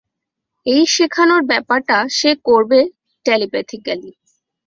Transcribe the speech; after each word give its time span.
এই 0.65 0.83
শেখানোর 0.87 1.41
ব্যাপারটা 1.43 1.97
সে 2.09 2.31
করবে-টেলিপ্যাথিকেলি। 2.45 4.11